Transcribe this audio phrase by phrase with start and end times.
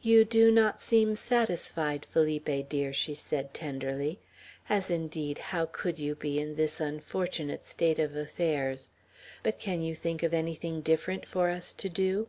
[0.00, 4.18] "You do not seem satisfied, Felipe dear," she said tenderly.
[4.66, 8.88] "As, indeed, how could you be in this unfortunate state of affairs?
[9.42, 12.28] But can you think of anything different for us to do?"